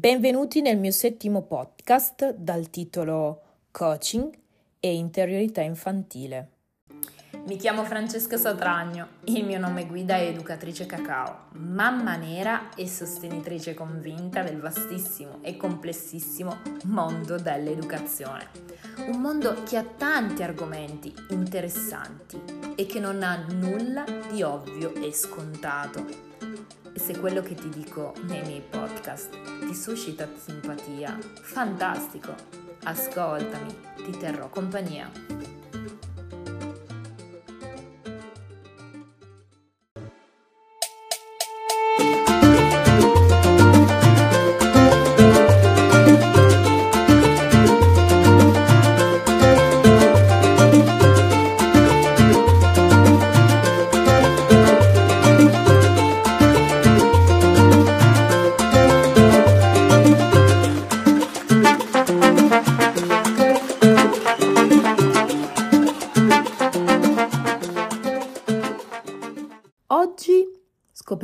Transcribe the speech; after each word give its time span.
Benvenuti 0.00 0.62
nel 0.62 0.78
mio 0.78 0.92
settimo 0.92 1.42
podcast 1.42 2.32
dal 2.32 2.70
titolo 2.70 3.42
Coaching 3.70 4.32
e 4.80 4.94
interiorità 4.94 5.60
infantile. 5.60 6.52
Mi 7.44 7.56
chiamo 7.56 7.84
Francesca 7.84 8.38
Satragno, 8.38 9.08
il 9.24 9.44
mio 9.44 9.58
nome 9.58 9.84
guida 9.84 10.16
è 10.16 10.22
educatrice 10.22 10.86
cacao, 10.86 11.48
mamma 11.50 12.16
nera 12.16 12.70
e 12.74 12.88
sostenitrice 12.88 13.74
convinta 13.74 14.42
del 14.42 14.58
vastissimo 14.58 15.40
e 15.42 15.58
complessissimo 15.58 16.56
mondo 16.84 17.36
dell'educazione. 17.36 18.48
Un 19.06 19.20
mondo 19.20 19.62
che 19.64 19.76
ha 19.76 19.84
tanti 19.84 20.42
argomenti 20.42 21.12
interessanti 21.28 22.40
e 22.74 22.86
che 22.86 23.00
non 23.00 23.22
ha 23.22 23.36
nulla 23.50 24.06
di 24.30 24.40
ovvio 24.40 24.94
e 24.94 25.12
scontato 25.12 26.30
se 26.94 27.18
quello 27.18 27.42
che 27.42 27.54
ti 27.54 27.68
dico 27.68 28.14
nei 28.26 28.42
miei 28.42 28.62
podcast 28.68 29.30
ti 29.66 29.74
suscita 29.74 30.28
simpatia, 30.36 31.18
fantastico! 31.42 32.34
Ascoltami, 32.84 33.76
ti 33.96 34.10
terrò 34.18 34.48
compagnia. 34.48 35.59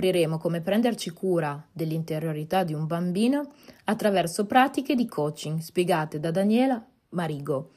Scopriremo 0.06 0.38
come 0.38 0.60
prenderci 0.60 1.10
cura 1.10 1.66
dell'interiorità 1.72 2.62
di 2.62 2.72
un 2.72 2.86
bambino 2.86 3.52
attraverso 3.84 4.46
pratiche 4.46 4.94
di 4.94 5.06
coaching 5.06 5.58
spiegate 5.58 6.20
da 6.20 6.30
Daniela 6.30 6.84
Marigo, 7.10 7.70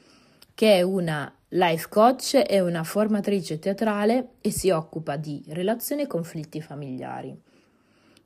che 0.54 0.76
è 0.76 0.82
una 0.82 1.32
life 1.48 1.88
coach 1.88 2.40
e 2.46 2.60
una 2.60 2.84
formatrice 2.84 3.58
teatrale 3.58 4.34
e 4.40 4.52
si 4.52 4.70
occupa 4.70 5.16
di 5.16 5.42
relazioni 5.48 6.02
e 6.02 6.06
conflitti 6.06 6.60
familiari. 6.60 7.36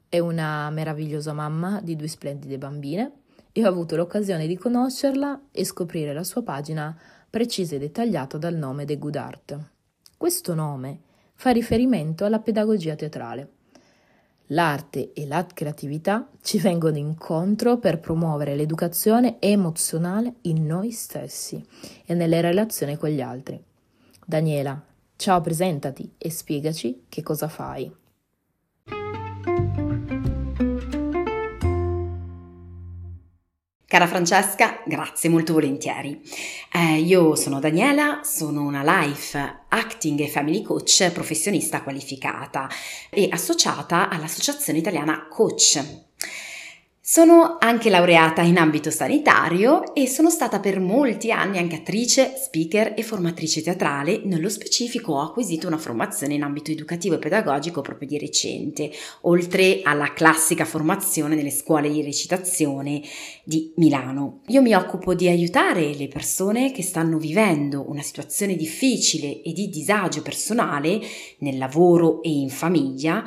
È 0.07 0.19
una 0.19 0.69
meravigliosa 0.69 1.33
mamma 1.33 1.81
di 1.83 1.97
due 1.97 2.09
splendide 2.09 2.59
bambine 2.59 3.13
e 3.53 3.65
ho 3.65 3.69
avuto 3.69 3.97
l'occasione 3.97 4.47
di 4.47 4.59
conoscerla 4.59 5.45
e 5.51 5.65
scoprire 5.65 6.13
la 6.13 6.25
sua 6.25 6.43
pagina 6.43 6.95
precisa 7.31 7.77
e 7.77 7.79
dettagliata 7.79 8.37
dal 8.37 8.55
nome 8.55 8.85
The 8.85 8.99
Good 8.99 9.17
Art. 9.17 9.59
Questo 10.17 10.55
nome 10.55 11.01
fa 11.35 11.51
riferimento 11.51 12.25
alla 12.25 12.41
pedagogia 12.41 12.95
teatrale. 12.95 13.63
L'arte 14.49 15.13
e 15.15 15.27
la 15.27 15.47
creatività 15.47 16.29
ci 16.43 16.59
vengono 16.59 16.99
incontro 16.99 17.79
per 17.79 17.99
promuovere 17.99 18.55
l'educazione 18.55 19.37
emozionale 19.41 20.35
in 20.43 20.67
noi 20.67 20.91
stessi 20.91 21.65
e 22.05 22.13
nelle 22.15 22.43
relazioni 22.43 22.97
con 22.97 23.09
gli 23.09 23.23
altri. 23.23 23.63
Daniela, 24.27 24.85
ciao, 25.17 25.41
presentati 25.41 26.13
e 26.19 26.31
spiegaci 26.31 27.05
che 27.09 27.23
cosa 27.23 27.49
fai. 27.49 27.91
Cara 33.87 34.07
Francesca, 34.07 34.81
grazie 34.87 35.29
molto 35.29 35.53
volentieri. 35.53 36.19
Eh, 36.73 37.01
io 37.01 37.37
sono 37.37 37.61
Daniela, 37.61 38.21
sono 38.25 38.63
una 38.63 38.83
life 38.83 39.65
acting 39.69 40.21
e 40.21 40.29
family 40.29 40.63
coach 40.63 41.11
professionista 41.13 41.83
qualificata 41.83 42.67
e 43.11 43.29
associata 43.31 44.09
all'Associazione 44.09 44.79
Italiana 44.79 45.29
Coach. 45.29 46.03
Sono 47.07 47.59
anche 47.61 47.91
laureata 47.91 48.41
in 48.41 48.57
ambito 48.57 48.91
sanitario 48.91 49.95
e 49.95 50.09
sono 50.09 50.31
stata 50.31 50.59
per 50.59 50.81
molti 50.81 51.31
anni 51.31 51.59
anche 51.59 51.77
attrice, 51.77 52.33
speaker 52.35 52.95
e 52.97 53.03
formatrice 53.03 53.61
teatrale. 53.61 54.23
Nello 54.25 54.49
specifico 54.49 55.13
ho 55.13 55.21
acquisito 55.21 55.67
una 55.67 55.77
formazione 55.77 56.33
in 56.33 56.43
ambito 56.43 56.71
educativo 56.71 57.17
e 57.17 57.19
pedagogico 57.19 57.83
proprio 57.83 58.09
di 58.09 58.17
recente, 58.17 58.91
oltre 59.23 59.81
alla 59.83 60.15
classica 60.15 60.65
formazione 60.65 61.35
nelle 61.35 61.51
scuole 61.51 61.91
di 61.91 62.01
recitazione 62.01 63.03
di 63.45 63.71
Milano. 63.77 64.41
Io 64.47 64.63
mi 64.63 64.73
occupo 64.73 65.13
di 65.13 65.29
aiutare 65.29 65.93
le 65.95 66.09
persone 66.09 66.73
che 66.73 66.83
stanno 66.83 67.19
vivendo 67.19 67.85
una 67.87 68.01
situazione 68.01 68.57
difficile 68.57 69.43
e 69.43 69.53
di 69.53 69.69
disagio 69.69 70.23
personale 70.23 71.03
nel 71.41 71.59
lavoro 71.59 72.23
e 72.23 72.31
in 72.31 72.49
famiglia 72.49 73.23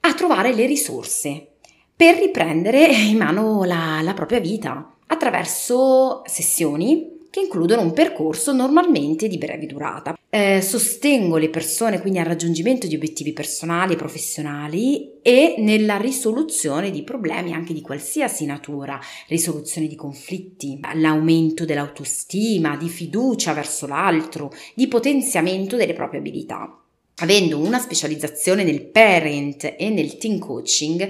a 0.00 0.14
trovare 0.14 0.54
le 0.54 0.64
risorse 0.64 1.48
per 1.98 2.16
riprendere 2.16 2.86
in 2.86 3.16
mano 3.16 3.64
la, 3.64 3.98
la 4.04 4.14
propria 4.14 4.38
vita 4.38 4.94
attraverso 5.08 6.22
sessioni 6.26 7.26
che 7.28 7.40
includono 7.40 7.82
un 7.82 7.92
percorso 7.92 8.52
normalmente 8.52 9.26
di 9.26 9.36
breve 9.36 9.66
durata. 9.66 10.16
Eh, 10.30 10.62
sostengo 10.62 11.38
le 11.38 11.50
persone 11.50 12.00
quindi 12.00 12.20
al 12.20 12.26
raggiungimento 12.26 12.86
di 12.86 12.94
obiettivi 12.94 13.32
personali 13.32 13.94
e 13.94 13.96
professionali 13.96 15.18
e 15.22 15.56
nella 15.58 15.96
risoluzione 15.96 16.92
di 16.92 17.02
problemi 17.02 17.52
anche 17.52 17.74
di 17.74 17.80
qualsiasi 17.80 18.46
natura, 18.46 19.00
risoluzione 19.26 19.88
di 19.88 19.96
conflitti, 19.96 20.78
l'aumento 20.94 21.64
dell'autostima, 21.64 22.76
di 22.76 22.88
fiducia 22.88 23.52
verso 23.54 23.88
l'altro, 23.88 24.52
di 24.74 24.86
potenziamento 24.86 25.74
delle 25.74 25.94
proprie 25.94 26.20
abilità. 26.20 26.80
Avendo 27.20 27.58
una 27.58 27.80
specializzazione 27.80 28.62
nel 28.62 28.86
parent 28.86 29.74
e 29.76 29.90
nel 29.90 30.16
teen 30.18 30.38
coaching, 30.38 31.08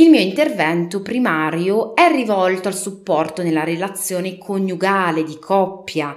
il 0.00 0.08
mio 0.08 0.20
intervento 0.20 1.02
primario 1.02 1.94
è 1.94 2.10
rivolto 2.10 2.68
al 2.68 2.74
supporto 2.74 3.42
nella 3.42 3.64
relazione 3.64 4.38
coniugale 4.38 5.24
di 5.24 5.38
coppia 5.38 6.16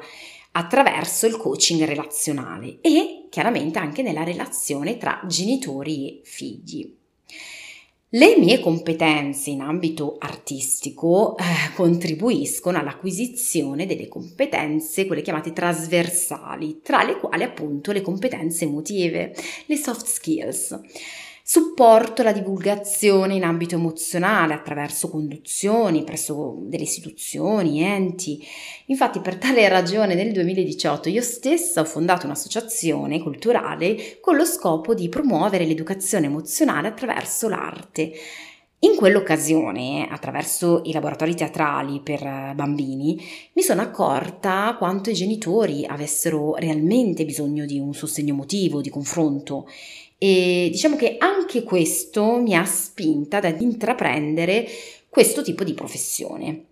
attraverso 0.53 1.25
il 1.27 1.35
coaching 1.35 1.83
relazionale 1.83 2.77
e 2.79 3.27
chiaramente 3.29 3.79
anche 3.79 4.01
nella 4.01 4.23
relazione 4.23 4.97
tra 4.97 5.19
genitori 5.27 6.07
e 6.07 6.21
figli. 6.23 6.95
Le 8.07 8.37
mie 8.37 8.61
competenze 8.61 9.49
in 9.49 9.59
ambito 9.59 10.15
artistico 10.17 11.35
eh, 11.35 11.73
contribuiscono 11.75 12.77
all'acquisizione 12.77 13.85
delle 13.85 14.07
competenze, 14.07 15.05
quelle 15.05 15.23
chiamate 15.23 15.51
trasversali, 15.51 16.79
tra 16.81 17.03
le 17.03 17.17
quali 17.17 17.43
appunto 17.43 17.91
le 17.91 18.01
competenze 18.01 18.63
emotive, 18.63 19.35
le 19.65 19.75
soft 19.75 20.05
skills. 20.05 20.79
Supporto 21.45 22.23
la 22.23 22.31
divulgazione 22.31 23.35
in 23.35 23.43
ambito 23.43 23.75
emozionale 23.75 24.53
attraverso 24.53 25.09
conduzioni 25.09 26.05
presso 26.05 26.59
delle 26.61 26.83
istituzioni, 26.83 27.83
enti. 27.83 28.41
Infatti 28.85 29.19
per 29.19 29.35
tale 29.35 29.67
ragione 29.67 30.15
nel 30.15 30.31
2018 30.31 31.09
io 31.09 31.21
stessa 31.21 31.81
ho 31.81 31.83
fondato 31.83 32.25
un'associazione 32.27 33.21
culturale 33.21 34.19
con 34.21 34.37
lo 34.37 34.45
scopo 34.45 34.93
di 34.93 35.09
promuovere 35.09 35.65
l'educazione 35.65 36.27
emozionale 36.27 36.87
attraverso 36.87 37.49
l'arte. 37.49 38.13
In 38.83 38.95
quell'occasione, 38.95 40.07
attraverso 40.09 40.81
i 40.85 40.91
laboratori 40.91 41.35
teatrali 41.35 42.01
per 42.01 42.21
bambini, 42.53 43.17
mi 43.53 43.61
sono 43.61 43.81
accorta 43.81 44.75
quanto 44.77 45.09
i 45.09 45.13
genitori 45.13 45.85
avessero 45.85 46.55
realmente 46.55 47.23
bisogno 47.23 47.65
di 47.65 47.79
un 47.79 47.93
sostegno 47.93 48.33
emotivo, 48.33 48.81
di 48.81 48.89
confronto 48.89 49.67
e 50.17 50.69
diciamo 50.71 50.95
che 50.95 51.17
anche 51.17 51.63
questo 51.63 52.37
mi 52.39 52.55
ha 52.55 52.65
spinta 52.65 53.37
ad 53.37 53.61
intraprendere 53.61 54.67
questo 55.09 55.41
tipo 55.43 55.63
di 55.63 55.73
professione. 55.73 56.65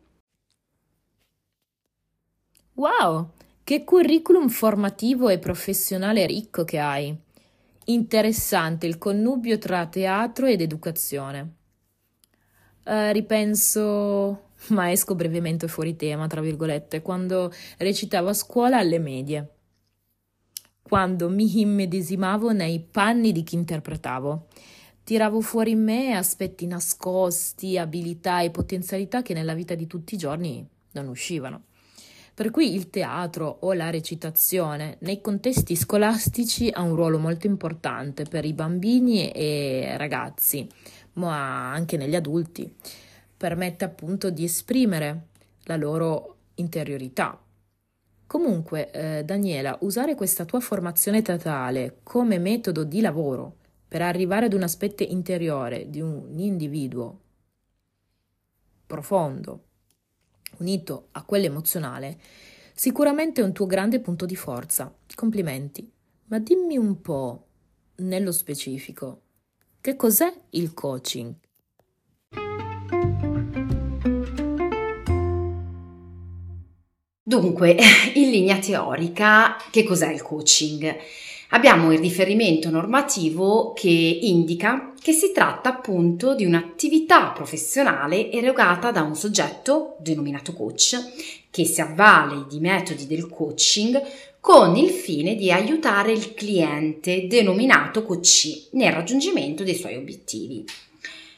Wow, 2.74 3.32
che 3.64 3.84
curriculum 3.84 4.50
formativo 4.50 5.30
e 5.30 5.38
professionale 5.38 6.26
ricco 6.26 6.64
che 6.64 6.80
hai! 6.80 7.16
Interessante 7.86 8.88
il 8.88 8.98
connubio 8.98 9.58
tra 9.58 9.86
teatro 9.86 10.48
ed 10.48 10.62
educazione. 10.62 11.56
Uh, 12.84 13.12
ripenso, 13.12 14.50
ma 14.70 14.90
esco 14.92 15.14
brevemente 15.14 15.68
fuori 15.68 15.96
tema, 15.96 16.28
tra 16.28 16.42
virgolette, 16.42 17.02
quando 17.02 17.52
recitavo 17.78 18.30
a 18.30 18.34
scuola 18.34 18.78
alle 18.78 18.98
medie 18.98 19.50
quando 20.92 21.30
mi 21.30 21.62
immedesimavo 21.62 22.52
nei 22.52 22.82
panni 22.82 23.32
di 23.32 23.44
chi 23.44 23.56
interpretavo. 23.56 24.48
Tiravo 25.06 25.40
fuori 25.40 25.72
in 25.72 25.82
me 25.82 26.18
aspetti 26.18 26.68
nascosti, 26.68 27.78
abilità 27.78 28.42
e 28.42 28.50
potenzialità 28.50 29.22
che 29.22 29.34
nella 29.34 29.54
vita 29.54 29.74
di 29.74 29.88
tutti 29.88 30.16
i 30.16 30.18
giorni 30.18 30.68
non 30.92 31.08
uscivano. 31.08 31.62
Per 32.34 32.52
cui 32.52 32.76
il 32.76 32.90
teatro 32.90 33.60
o 33.62 33.72
la 33.72 33.90
recitazione 33.90 34.98
nei 35.00 35.22
contesti 35.22 35.78
scolastici 35.78 36.68
ha 36.70 36.82
un 36.82 36.96
ruolo 36.96 37.20
molto 37.20 37.48
importante 37.48 38.26
per 38.26 38.44
i 38.44 38.52
bambini 38.52 39.32
e 39.32 39.94
ragazzi, 39.96 40.68
ma 41.14 41.72
anche 41.72 41.96
negli 41.96 42.16
adulti. 42.18 42.70
permette 43.38 43.86
appunto 43.86 44.30
di 44.30 44.44
esprimere 44.44 45.28
la 45.64 45.78
loro 45.78 46.36
interiorità. 46.56 47.40
Comunque, 48.32 48.92
eh, 48.92 49.26
Daniela, 49.26 49.78
usare 49.82 50.16
questa 50.16 50.46
tua 50.46 50.62
formazione 50.62 51.22
teatrale 51.22 51.98
come 52.02 52.40
metodo 52.40 52.86
di 52.86 53.02
lavoro 53.02 53.58
per 53.86 54.02
arrivare 54.02 54.46
ad 54.46 54.54
un 54.54 54.64
aspetto 54.64 55.04
interiore 55.04 55.90
di 55.90 56.00
un 56.00 56.40
individuo 56.40 57.20
profondo, 58.88 59.66
unito 60.60 61.10
a 61.12 61.24
quello 61.26 61.48
emozionale, 61.48 62.22
sicuramente 62.74 63.42
è 63.42 63.44
un 63.44 63.52
tuo 63.52 63.66
grande 63.66 64.00
punto 64.00 64.26
di 64.26 64.38
forza. 64.38 64.96
Complimenti. 65.14 65.92
Ma 66.28 66.40
dimmi 66.40 66.78
un 66.78 67.02
po' 67.02 67.48
nello 67.96 68.32
specifico, 68.32 69.24
che 69.82 69.98
cos'è 69.98 70.34
il 70.52 70.74
coaching? 70.74 71.36
Dunque, 77.32 77.78
in 78.16 78.30
linea 78.30 78.58
teorica, 78.58 79.56
che 79.72 79.84
cos'è 79.84 80.12
il 80.12 80.22
coaching? 80.22 80.94
Abbiamo 81.52 81.94
il 81.94 82.00
riferimento 82.00 82.70
normativo 82.70 83.72
che 83.72 83.88
indica 83.88 84.92
che 85.02 85.14
si 85.14 85.32
tratta 85.32 85.70
appunto 85.70 86.36
di 86.36 86.44
un'attività 86.44 87.30
professionale 87.30 88.30
erogata 88.30 88.92
da 88.92 89.04
un 89.04 89.16
soggetto 89.16 89.96
denominato 90.00 90.52
coach 90.52 90.98
che 91.50 91.64
si 91.64 91.80
avvale 91.80 92.48
di 92.50 92.60
metodi 92.60 93.08
del 93.08 93.30
coaching 93.30 94.02
con 94.42 94.76
il 94.76 94.90
fine 94.90 95.36
di 95.36 95.54
aiutare 95.54 96.12
il 96.12 96.34
cliente 96.34 97.28
denominato 97.28 98.04
coach 98.04 98.68
nel 98.72 98.92
raggiungimento 98.92 99.64
dei 99.64 99.76
suoi 99.76 99.96
obiettivi. 99.96 100.66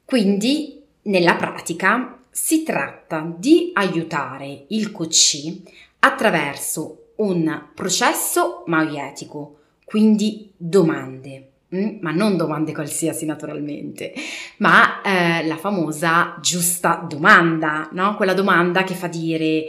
Quindi, 0.05 0.81
nella 1.03 1.35
pratica, 1.35 2.17
si 2.33 2.63
tratta 2.63 3.31
di 3.37 3.69
aiutare 3.75 4.65
il 4.69 4.91
coach 4.91 5.53
attraverso 5.99 7.11
un 7.17 7.67
processo 7.75 8.63
maietico, 8.65 9.59
quindi 9.85 10.51
domande, 10.57 11.51
mm? 11.75 11.97
ma 12.01 12.09
non 12.09 12.35
domande 12.35 12.73
qualsiasi 12.73 13.27
naturalmente, 13.27 14.13
ma 14.57 15.03
eh, 15.03 15.45
la 15.45 15.57
famosa 15.57 16.35
giusta 16.41 17.05
domanda, 17.07 17.89
no? 17.91 18.15
Quella 18.15 18.33
domanda 18.33 18.83
che 18.83 18.95
fa 18.95 19.07
dire, 19.07 19.65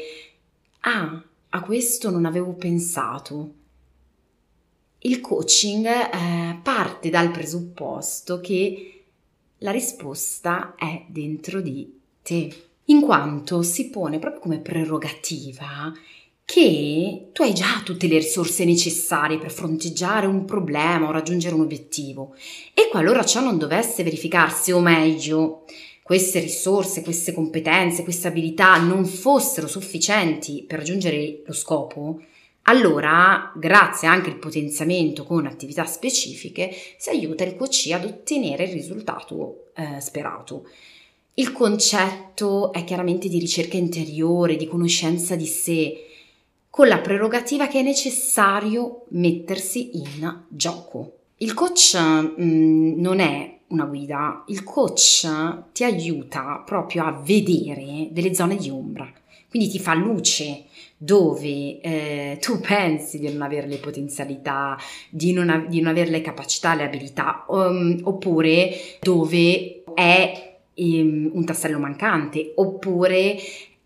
ah, 0.81 1.23
a 1.51 1.61
questo 1.61 2.11
non 2.11 2.25
avevo 2.25 2.55
pensato. 2.55 3.53
Il 5.01 5.21
coaching 5.21 5.85
eh, 5.85 6.59
parte 6.63 7.11
dal 7.11 7.31
presupposto 7.31 8.41
che 8.41 9.05
la 9.59 9.71
risposta 9.71 10.75
è 10.77 11.05
dentro 11.09 11.61
di 11.61 12.01
te, 12.25 12.53
in 12.87 13.03
quanto 13.03 13.63
si 13.63 13.91
pone 13.91 14.19
proprio 14.19 14.41
come 14.41 14.59
prerogativa 14.59 15.93
che 16.47 17.29
tu 17.33 17.43
hai 17.43 17.55
già 17.55 17.81
tutte 17.85 18.07
le 18.07 18.19
risorse 18.19 18.65
necessarie 18.65 19.39
per 19.39 19.51
fronteggiare 19.51 20.27
un 20.27 20.45
problema 20.45 21.09
o 21.09 21.13
raggiungere 21.13 21.55
un 21.55 21.63
obiettivo 21.63 22.35
e 22.75 22.89
qualora 22.91 23.25
ciò 23.25 23.41
non 23.41 23.59
dovesse 23.59 24.03
verificarsi, 24.03 24.73
o 24.73 24.81
meglio, 24.81 25.65
queste 26.03 26.41
risorse, 26.41 27.03
queste 27.03 27.33
competenze, 27.33 28.03
queste 28.03 28.29
abilità 28.29 28.77
non 28.79 29.05
fossero 29.07 29.67
sufficienti 29.67 30.65
per 30.67 30.79
raggiungere 30.79 31.43
lo 31.47 31.53
scopo, 31.53 32.21
allora, 32.67 33.53
grazie 33.55 34.09
anche 34.09 34.31
al 34.31 34.39
potenziamento 34.39 35.25
con 35.25 35.47
attività 35.47 35.85
specifiche, 35.85 36.75
si 36.97 37.11
aiuta 37.11 37.45
il 37.45 37.57
coach 37.57 37.91
ad 37.93 38.05
ottenere 38.05 38.65
il 38.65 38.73
risultato 38.73 39.73
eh, 39.75 40.01
sperato. 40.01 40.67
Il 41.37 41.51
concetto 41.51 42.73
è 42.73 42.85
chiaramente 42.85 43.29
di 43.29 43.41
ricerca 43.41 43.77
interiore, 43.77 44.55
di 44.55 44.69
conoscenza 44.69 45.35
di 45.35 45.47
sé, 45.47 46.07
con 46.71 46.87
la 46.87 46.99
prerogativa 46.99 47.67
che 47.67 47.81
è 47.81 47.83
necessario 47.83 49.07
mettersi 49.09 49.97
in 49.99 50.43
gioco. 50.47 51.19
Il 51.39 51.53
coach 51.55 51.97
mh, 51.97 52.41
mm, 52.41 53.01
non 53.01 53.19
è 53.19 53.59
una 53.69 53.85
guida, 53.85 54.45
il 54.47 54.63
coach 54.63 55.29
ti 55.73 55.83
aiuta 55.83 56.63
proprio 56.65 57.05
a 57.05 57.21
vedere 57.21 58.11
delle 58.13 58.33
zone 58.33 58.55
di 58.55 58.71
ombra, 58.71 59.13
quindi 59.51 59.69
ti 59.69 59.81
fa 59.81 59.95
luce 59.95 60.67
dove 60.97 61.81
eh, 61.81 62.39
tu 62.41 62.61
pensi 62.63 63.19
di 63.19 63.29
non 63.33 63.43
avere 63.43 63.67
le 63.67 63.79
potenzialità, 63.79 64.79
di 65.11 65.33
non, 65.33 65.51
av- 65.51 65.67
di 65.67 65.81
non 65.81 65.91
avere 65.91 66.11
le 66.11 66.21
capacità, 66.21 66.77
le 66.77 66.85
abilità, 66.85 67.45
um, 67.49 67.99
oppure 68.05 68.71
dove 69.01 69.83
è 69.95 70.53
un 70.77 71.45
tassello 71.45 71.79
mancante, 71.79 72.53
oppure 72.57 73.37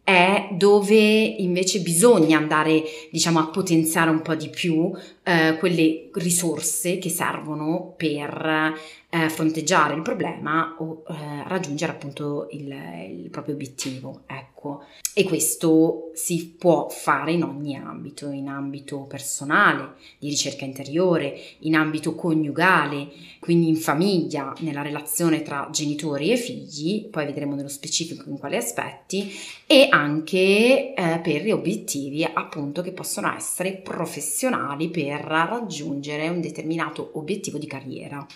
è 0.03 0.49
dove 0.53 0.97
invece 0.97 1.81
bisogna 1.81 2.39
andare, 2.39 2.83
diciamo, 3.11 3.41
a 3.41 3.49
potenziare 3.49 4.09
un 4.09 4.23
po' 4.23 4.35
di 4.35 4.49
più 4.49 4.91
eh, 5.29 5.59
quelle 5.59 6.09
risorse 6.15 6.97
che 6.97 7.11
servono 7.11 7.93
per 7.95 8.75
eh, 9.11 9.29
fronteggiare 9.31 9.95
il 9.95 10.03
problema 10.03 10.77
o 10.79 11.03
eh, 11.09 11.47
raggiungere 11.47 11.93
appunto 11.93 12.49
il, 12.51 12.75
il, 13.11 13.29
proprio 13.31 13.55
obiettivo. 13.55 14.23
Ecco. 14.27 14.85
E 15.15 15.25
questo 15.25 16.11
si 16.15 16.55
può 16.59 16.89
fare 16.89 17.33
in 17.33 17.43
ogni 17.43 17.77
ambito, 17.77 18.31
in 18.31 18.49
ambito 18.49 19.01
personale, 19.01 19.95
di 20.19 20.29
ricerca 20.29 20.65
interiore, 20.65 21.39
in 21.61 21.75
ambito 21.75 22.15
coniugale, 22.15 23.09
quindi 23.41 23.69
in 23.69 23.77
famiglia, 23.77 24.55
nella 24.61 24.83
relazione 24.83 25.43
tra 25.43 25.69
genitori 25.73 26.31
e 26.31 26.37
figli, 26.37 27.07
poi 27.09 27.27
vedremo 27.27 27.55
nello 27.55 27.69
specifico 27.69 28.29
in 28.29 28.39
quali 28.39 28.57
aspetti, 28.57 29.33
e 29.67 29.89
anche 29.91 30.95
eh, 30.95 31.21
per 31.23 31.43
gli 31.43 31.51
obiettivi 31.51 32.25
appunto 32.25 32.83
che 32.83 32.93
possono 32.93 33.35
essere 33.35 33.73
professionali 33.73 34.89
per 34.89 35.18
raggiungere 35.21 36.29
un 36.29 36.41
determinato 36.41 37.11
obiettivo 37.15 37.59
di 37.59 37.67
carriera. 37.67 38.27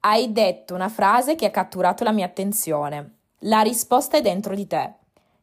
Hai 0.00 0.32
detto 0.32 0.74
una 0.74 0.88
frase 0.88 1.34
che 1.34 1.46
ha 1.46 1.50
catturato 1.50 2.04
la 2.04 2.12
mia 2.12 2.26
attenzione. 2.26 3.18
La 3.40 3.60
risposta 3.60 4.16
è 4.16 4.20
dentro 4.20 4.54
di 4.54 4.66
te. 4.66 4.94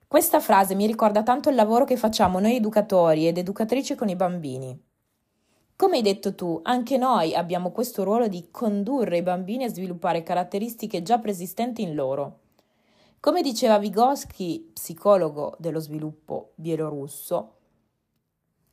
Questa 0.08 0.40
frase 0.40 0.76
mi 0.76 0.88
ricorda 0.88 1.24
tanto 1.24 1.50
il 1.50 1.56
lavoro 1.56 1.86
che 1.86 1.96
facciamo 1.96 2.40
noi 2.40 2.56
educatori 2.56 3.28
ed 3.28 3.38
educatrici 3.38 3.96
con 3.96 4.10
i 4.10 4.16
bambini. 4.16 4.78
Come 5.76 5.96
hai 5.98 6.02
detto 6.02 6.36
tu, 6.36 6.60
anche 6.64 6.98
noi 6.98 7.34
abbiamo 7.34 7.72
questo 7.72 8.04
ruolo 8.04 8.28
di 8.28 8.50
condurre 8.52 9.18
i 9.18 9.22
bambini 9.22 9.64
a 9.64 9.70
sviluppare 9.70 10.24
caratteristiche 10.24 11.04
già 11.04 11.20
preesistenti 11.20 11.82
in 11.82 11.96
loro. 11.96 12.40
Come 13.22 13.42
diceva 13.42 13.78
Vygotsky, 13.78 14.72
psicologo 14.74 15.56
dello 15.58 15.80
sviluppo 15.80 16.52
bielorusso, 16.56 17.59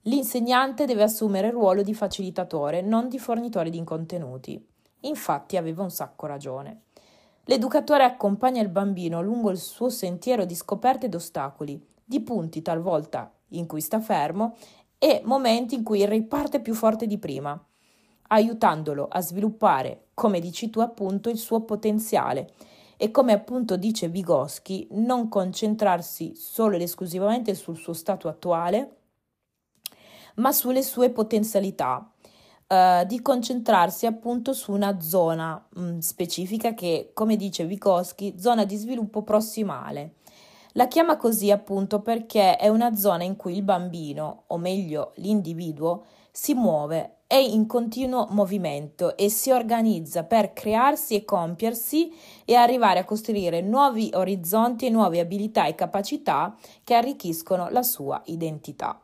l'insegnante 0.07 0.85
deve 0.85 1.03
assumere 1.03 1.49
il 1.49 1.53
ruolo 1.53 1.83
di 1.83 1.95
facilitatore, 1.95 2.81
non 2.81 3.09
di 3.09 3.19
fornitore 3.19 3.71
di 3.71 3.83
contenuti. 3.85 4.65
Infatti 5.01 5.57
aveva 5.57 5.83
un 5.83 5.91
sacco 5.91 6.27
ragione. 6.27 6.83
L'educatore 7.45 8.05
accompagna 8.05 8.61
il 8.61 8.69
bambino 8.69 9.23
lungo 9.23 9.51
il 9.51 9.59
suo 9.59 9.89
sentiero 9.89 10.45
di 10.45 10.55
scoperte 10.55 11.07
ed 11.07 11.15
ostacoli, 11.15 11.81
di 12.05 12.21
punti 12.21 12.63
talvolta 12.63 13.33
in 13.51 13.67
cui 13.67 13.81
sta 13.81 14.01
fermo 14.01 14.57
e 14.99 15.23
momenti 15.25 15.75
in 15.75 15.83
cui 15.83 16.05
riparte 16.07 16.61
più 16.61 16.75
forte 16.75 17.07
di 17.07 17.19
prima, 17.19 17.61
aiutandolo 18.29 19.07
a 19.09 19.21
sviluppare, 19.21 20.09
come 20.15 20.41
dici 20.41 20.71
tu 20.71 20.81
appunto, 20.81 21.29
il 21.29 21.37
suo 21.37 21.61
potenziale 21.63 22.53
e 22.97 23.11
come 23.11 23.33
appunto 23.33 23.77
dice 23.77 24.09
Vygotsky, 24.09 24.89
non 24.93 25.29
concentrarsi 25.29 26.35
solo 26.35 26.77
ed 26.77 26.83
esclusivamente 26.83 27.55
sul 27.55 27.77
suo 27.77 27.93
stato 27.93 28.27
attuale, 28.27 28.97
ma 30.37 30.53
sulle 30.53 30.83
sue 30.83 31.11
potenzialità, 31.11 32.11
uh, 32.69 33.05
di 33.07 33.21
concentrarsi 33.23 34.07
appunto 34.07 34.53
su 34.53 34.73
una 34.73 35.01
zona 35.01 35.65
mh, 35.69 35.83
mm, 35.83 35.99
specifica 35.99 36.75
che, 36.75 37.11
come 37.15 37.37
dice 37.37 37.67
Vygotsky, 37.67 38.39
zona 38.39 38.65
di 38.65 38.77
sviluppo 38.77 39.23
prossimale. 39.23 40.15
La 40.73 40.89
chiama 40.89 41.17
così 41.17 41.51
appunto 41.51 42.01
perché 42.01 42.57
è 42.57 42.69
una 42.69 42.95
zona 42.95 43.25
in 43.25 43.37
cui 43.37 43.57
il 43.57 43.63
bambino, 43.63 44.43
o 44.49 44.59
meglio 44.59 45.13
l'individuo, 45.17 46.05
si 46.31 46.53
muove, 46.53 47.21
è 47.27 47.37
in 47.37 47.67
continuo 47.67 48.27
movimento 48.31 49.17
e 49.17 49.31
si 49.31 49.51
organizza 49.51 50.25
per 50.25 50.53
crearsi 50.53 51.15
e 51.15 51.25
compiersi 51.25 52.13
e 52.45 52.55
arrivare 52.55 53.01
a 53.01 53.05
costruire 53.05 53.63
nuovi 53.63 54.11
orizzonti 54.13 54.85
e 54.85 54.91
nuove 54.91 55.19
abilità 55.19 55.65
e 55.65 55.75
capacità 55.75 56.55
che 56.85 56.95
arricchiscono 56.95 57.71
la 57.71 57.83
sua 57.83 58.21
identità. 58.27 59.01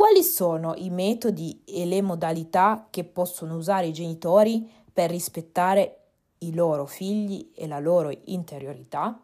Quali 0.00 0.22
sono 0.22 0.72
i 0.76 0.88
metodi 0.88 1.60
e 1.66 1.84
le 1.84 2.00
modalità 2.00 2.86
che 2.88 3.04
possono 3.04 3.54
usare 3.54 3.88
i 3.88 3.92
genitori 3.92 4.66
per 4.90 5.10
rispettare 5.10 6.12
i 6.38 6.54
loro 6.54 6.86
figli 6.86 7.50
e 7.54 7.66
la 7.66 7.80
loro 7.80 8.10
interiorità? 8.24 9.22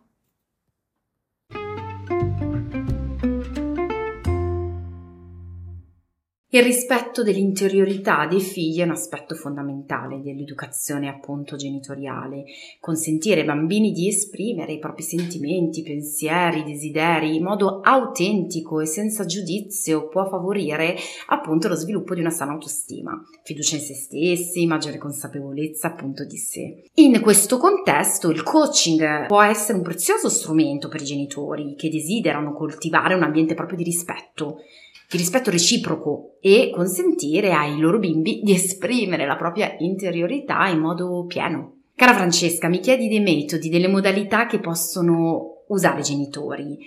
Il 6.57 6.63
rispetto 6.63 7.23
dell'interiorità 7.23 8.27
dei 8.27 8.41
figli 8.41 8.81
è 8.81 8.85
un 8.85 8.93
aspetto 8.93 9.35
fondamentale 9.35 10.23
dell'educazione 10.23 11.07
appunto 11.07 11.55
genitoriale. 11.57 12.45
Consentire 12.81 13.41
ai 13.41 13.47
bambini 13.47 13.93
di 13.93 14.09
esprimere 14.09 14.73
i 14.73 14.79
propri 14.79 15.03
sentimenti, 15.03 15.83
pensieri, 15.83 16.65
desideri 16.65 17.37
in 17.37 17.43
modo 17.43 17.81
autentico 17.83 18.81
e 18.81 18.87
senza 18.87 19.27
giudizio 19.27 20.09
può 20.09 20.27
favorire 20.31 20.97
appunto 21.27 21.69
lo 21.69 21.75
sviluppo 21.75 22.15
di 22.15 22.21
una 22.21 22.31
sana 22.31 22.53
autostima, 22.53 23.13
fiducia 23.45 23.77
in 23.77 23.83
se 23.83 23.93
stessi, 23.93 24.65
maggiore 24.65 24.97
consapevolezza 24.97 25.89
appunto 25.89 26.25
di 26.25 26.39
sé. 26.39 26.85
In 26.95 27.21
questo 27.21 27.59
contesto 27.59 28.31
il 28.31 28.43
coaching 28.43 29.27
può 29.27 29.43
essere 29.43 29.77
un 29.77 29.85
prezioso 29.85 30.31
strumento 30.31 30.89
per 30.89 31.03
i 31.03 31.05
genitori 31.05 31.75
che 31.77 31.91
desiderano 31.91 32.55
coltivare 32.55 33.13
un 33.13 33.25
ambiente 33.25 33.53
proprio 33.53 33.77
di 33.77 33.85
rispetto 33.85 34.61
di 35.09 35.17
rispetto 35.17 35.51
reciproco 35.51 36.37
e 36.41 36.71
consentire 36.75 37.53
ai 37.53 37.79
loro 37.79 37.99
bimbi 37.99 38.41
di 38.43 38.53
esprimere 38.53 39.27
la 39.27 39.37
propria 39.37 39.75
interiorità 39.79 40.67
in 40.69 40.81
modo 40.81 41.25
pieno. 41.27 41.75
Cara 41.95 42.15
Francesca, 42.15 42.69
mi 42.69 42.81
chiedi 42.81 43.09
dei 43.09 43.21
metodi, 43.21 43.69
delle 43.69 43.89
modalità 43.89 44.47
che 44.47 44.59
possono 44.59 45.63
usare 45.69 46.01
i 46.01 46.05
genitori. 46.05 46.79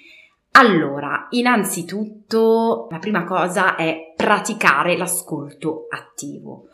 Allora, 0.52 1.28
innanzitutto, 1.32 2.88
la 2.92 3.00
prima 3.00 3.24
cosa 3.24 3.76
è 3.76 4.14
praticare 4.16 4.98
l'ascolto 4.98 5.88
attivo, 5.90 6.66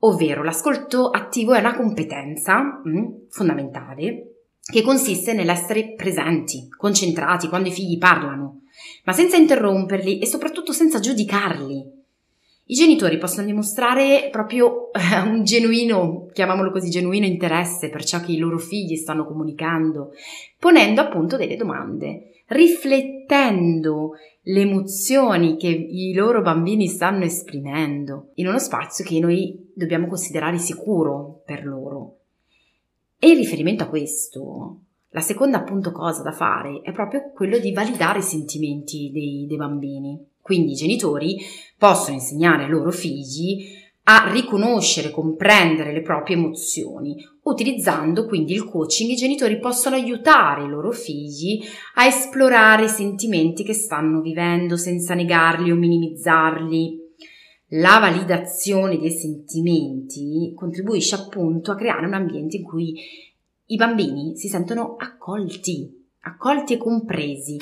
ovvero 0.00 0.42
l'ascolto 0.42 1.10
attivo 1.10 1.52
è 1.52 1.60
una 1.60 1.76
competenza 1.76 2.82
mm, 2.86 3.28
fondamentale 3.28 4.28
che 4.60 4.82
consiste 4.82 5.34
nell'essere 5.34 5.92
presenti, 5.94 6.68
concentrati 6.74 7.48
quando 7.48 7.68
i 7.68 7.72
figli 7.72 7.98
parlano, 7.98 8.62
ma 9.04 9.12
senza 9.12 9.36
interromperli 9.36 10.18
e 10.18 10.26
soprattutto 10.26 10.72
senza 10.72 11.00
giudicarli. 11.00 12.02
I 12.66 12.74
genitori 12.74 13.18
possono 13.18 13.46
dimostrare 13.46 14.28
proprio 14.30 14.90
eh, 14.92 15.18
un 15.20 15.44
genuino, 15.44 16.30
chiamiamolo 16.32 16.70
così, 16.70 16.88
genuino 16.88 17.26
interesse 17.26 17.90
per 17.90 18.04
ciò 18.04 18.20
che 18.20 18.32
i 18.32 18.38
loro 18.38 18.56
figli 18.56 18.96
stanno 18.96 19.26
comunicando, 19.26 20.12
ponendo 20.58 21.02
appunto 21.02 21.36
delle 21.36 21.56
domande, 21.56 22.42
riflettendo 22.46 24.12
le 24.46 24.60
emozioni 24.60 25.56
che 25.56 25.68
i 25.68 26.14
loro 26.14 26.40
bambini 26.40 26.86
stanno 26.86 27.24
esprimendo 27.24 28.30
in 28.34 28.46
uno 28.46 28.58
spazio 28.58 29.04
che 29.04 29.18
noi 29.18 29.70
dobbiamo 29.74 30.06
considerare 30.06 30.58
sicuro 30.58 31.42
per 31.44 31.66
loro. 31.66 32.18
E 33.18 33.28
in 33.28 33.36
riferimento 33.36 33.84
a 33.84 33.88
questo, 33.88 34.78
la 35.14 35.20
seconda 35.20 35.58
appunto 35.58 35.92
cosa 35.92 36.22
da 36.22 36.32
fare 36.32 36.80
è 36.82 36.90
proprio 36.90 37.30
quello 37.32 37.58
di 37.58 37.72
validare 37.72 38.18
i 38.18 38.22
sentimenti 38.22 39.12
dei, 39.12 39.46
dei 39.46 39.56
bambini. 39.56 40.20
Quindi 40.40 40.72
i 40.72 40.74
genitori 40.74 41.38
possono 41.78 42.16
insegnare 42.16 42.64
ai 42.64 42.68
loro 42.68 42.90
figli 42.90 43.64
a 44.06 44.28
riconoscere, 44.32 45.12
comprendere 45.12 45.92
le 45.92 46.02
proprie 46.02 46.34
emozioni. 46.34 47.14
Utilizzando 47.44 48.26
quindi 48.26 48.54
il 48.54 48.64
coaching, 48.64 49.08
i 49.08 49.14
genitori 49.14 49.60
possono 49.60 49.94
aiutare 49.94 50.64
i 50.64 50.68
loro 50.68 50.90
figli 50.90 51.62
a 51.94 52.06
esplorare 52.06 52.86
i 52.86 52.88
sentimenti 52.88 53.62
che 53.62 53.72
stanno 53.72 54.20
vivendo 54.20 54.76
senza 54.76 55.14
negarli 55.14 55.70
o 55.70 55.76
minimizzarli. 55.76 57.02
La 57.68 57.98
validazione 58.00 58.98
dei 58.98 59.12
sentimenti 59.12 60.52
contribuisce 60.56 61.14
appunto 61.14 61.70
a 61.70 61.76
creare 61.76 62.04
un 62.04 62.14
ambiente 62.14 62.56
in 62.56 62.64
cui 62.64 62.94
i 63.66 63.76
bambini 63.76 64.36
si 64.36 64.48
sentono 64.48 64.96
accolti, 64.98 66.08
accolti 66.20 66.74
e 66.74 66.76
compresi, 66.76 67.58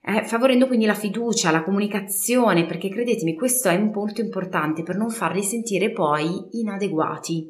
eh, 0.00 0.24
favorendo 0.24 0.66
quindi 0.66 0.86
la 0.86 0.94
fiducia, 0.94 1.50
la 1.50 1.62
comunicazione, 1.62 2.66
perché 2.66 2.88
credetemi, 2.88 3.34
questo 3.34 3.68
è 3.68 3.78
molto 3.78 4.20
importante 4.20 4.82
per 4.82 4.96
non 4.96 5.10
farli 5.10 5.42
sentire 5.42 5.90
poi 5.90 6.48
inadeguati, 6.52 7.48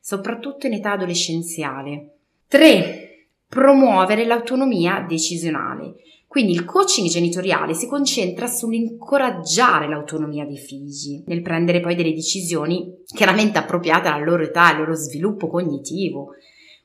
soprattutto 0.00 0.66
in 0.66 0.74
età 0.74 0.92
adolescenziale. 0.92 2.18
3. 2.48 3.28
Promuovere 3.48 4.24
l'autonomia 4.24 5.04
decisionale. 5.06 5.94
Quindi 6.28 6.52
il 6.52 6.64
coaching 6.64 7.08
genitoriale 7.08 7.74
si 7.74 7.86
concentra 7.86 8.46
sull'incoraggiare 8.46 9.88
l'autonomia 9.88 10.44
dei 10.44 10.58
figli, 10.58 11.22
nel 11.26 11.42
prendere 11.42 11.80
poi 11.80 11.94
delle 11.94 12.12
decisioni 12.12 13.02
chiaramente 13.04 13.58
appropriate 13.58 14.08
alla 14.08 14.24
loro 14.24 14.42
età, 14.42 14.66
al 14.66 14.78
loro 14.78 14.94
sviluppo 14.94 15.48
cognitivo, 15.48 16.34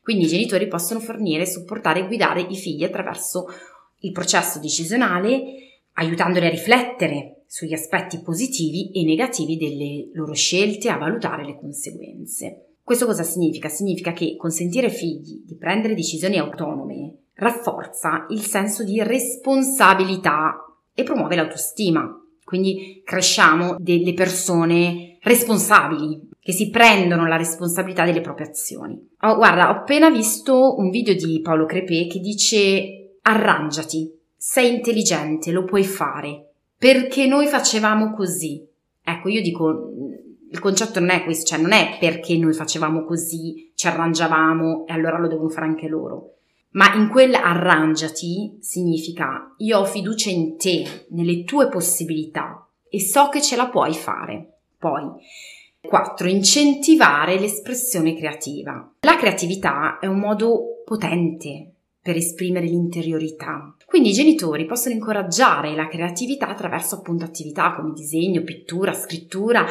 quindi 0.01 0.25
i 0.25 0.27
genitori 0.27 0.67
possono 0.67 0.99
fornire, 0.99 1.45
supportare 1.45 1.99
e 1.99 2.07
guidare 2.07 2.41
i 2.41 2.55
figli 2.55 2.83
attraverso 2.83 3.45
il 3.99 4.11
processo 4.11 4.59
decisionale, 4.59 5.43
aiutandoli 5.93 6.45
a 6.45 6.49
riflettere 6.49 7.43
sugli 7.47 7.73
aspetti 7.73 8.21
positivi 8.21 8.91
e 8.91 9.03
negativi 9.03 9.57
delle 9.57 10.09
loro 10.13 10.33
scelte 10.33 10.87
e 10.87 10.91
a 10.91 10.97
valutare 10.97 11.45
le 11.45 11.57
conseguenze. 11.57 12.65
Questo 12.83 13.05
cosa 13.05 13.23
significa? 13.23 13.69
Significa 13.69 14.11
che 14.11 14.35
consentire 14.37 14.87
ai 14.87 14.93
figli 14.93 15.43
di 15.45 15.55
prendere 15.55 15.93
decisioni 15.93 16.37
autonome 16.39 17.15
rafforza 17.35 18.25
il 18.29 18.41
senso 18.41 18.83
di 18.83 19.01
responsabilità 19.03 20.55
e 20.93 21.03
promuove 21.03 21.35
l'autostima. 21.35 22.07
Quindi 22.43 23.01
cresciamo 23.03 23.75
delle 23.79 24.13
persone 24.13 25.17
responsabili, 25.21 26.29
che 26.41 26.51
si 26.51 26.69
prendono 26.69 27.27
la 27.27 27.37
responsabilità 27.37 28.03
delle 28.03 28.21
proprie 28.21 28.47
azioni. 28.47 29.09
Oh, 29.21 29.35
guarda, 29.35 29.69
ho 29.69 29.73
appena 29.73 30.09
visto 30.09 30.75
un 30.77 30.89
video 30.89 31.13
di 31.13 31.39
Paolo 31.41 31.65
Crepè 31.65 32.07
che 32.07 32.19
dice 32.19 33.17
arrangiati, 33.21 34.11
sei 34.35 34.73
intelligente, 34.73 35.51
lo 35.51 35.65
puoi 35.65 35.83
fare, 35.83 36.53
perché 36.77 37.27
noi 37.27 37.45
facevamo 37.45 38.11
così. 38.13 38.65
Ecco, 39.03 39.29
io 39.29 39.41
dico, 39.41 39.91
il 40.49 40.59
concetto 40.59 40.99
non 40.99 41.11
è 41.11 41.23
questo, 41.23 41.45
cioè 41.45 41.61
non 41.61 41.73
è 41.73 41.97
perché 41.99 42.35
noi 42.37 42.53
facevamo 42.53 43.03
così, 43.03 43.71
ci 43.75 43.85
arrangiavamo 43.85 44.87
e 44.87 44.93
allora 44.93 45.19
lo 45.19 45.27
devono 45.27 45.49
fare 45.49 45.67
anche 45.67 45.87
loro. 45.87 46.37
Ma 46.71 46.93
in 46.95 47.09
quel 47.09 47.35
arrangiati 47.35 48.57
significa 48.61 49.53
io 49.57 49.79
ho 49.79 49.85
fiducia 49.85 50.29
in 50.29 50.57
te, 50.57 51.05
nelle 51.09 51.43
tue 51.43 51.67
possibilità 51.67 52.67
e 52.89 52.99
so 52.99 53.29
che 53.29 53.41
ce 53.41 53.55
la 53.55 53.67
puoi 53.67 53.93
fare. 53.93 54.47
Poi 54.79 55.03
4. 55.81 56.29
Incentivare 56.29 57.39
l'espressione 57.39 58.15
creativa. 58.15 58.93
La 59.01 59.17
creatività 59.17 59.97
è 59.99 60.05
un 60.05 60.19
modo 60.19 60.83
potente 60.85 61.73
per 62.01 62.15
esprimere 62.15 62.67
l'interiorità. 62.67 63.75
Quindi 63.85 64.09
i 64.09 64.13
genitori 64.13 64.65
possono 64.65 64.93
incoraggiare 64.93 65.75
la 65.75 65.87
creatività 65.87 66.47
attraverso 66.47 66.95
appunto 66.95 67.25
attività 67.25 67.73
come 67.73 67.93
disegno, 67.93 68.43
pittura, 68.43 68.93
scrittura 68.93 69.65